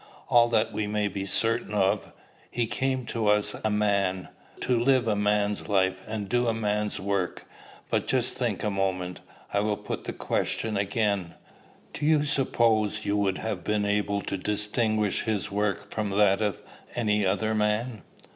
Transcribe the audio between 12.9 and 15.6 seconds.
you would have been able to distinguish his